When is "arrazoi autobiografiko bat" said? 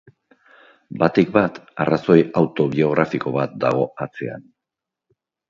1.85-3.55